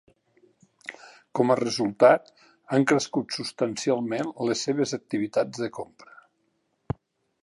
[1.39, 2.31] Com a resultat,
[2.73, 6.99] han crescut substancialment les seves activitats de compra.